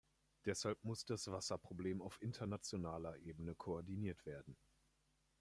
[0.45, 4.57] Deshalb muss das Wasserproblem auf internationaler Ebene koordiniert werden.